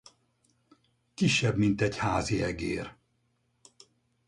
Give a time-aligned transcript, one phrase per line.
[1.13, 2.95] Kisebb mint egy házi egér.